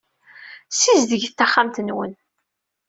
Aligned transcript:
Ssizedget 0.71 1.33
taxxamt-nwen. 1.35 2.11